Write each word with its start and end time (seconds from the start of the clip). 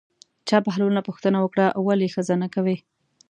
چا 0.47 0.57
بهلول 0.65 0.91
نه 0.97 1.01
پوښتنه 1.07 1.37
وکړه 1.41 1.65
ولې 1.87 2.07
ښځه 2.13 2.35
نه 2.43 2.47
کوې. 2.55 2.77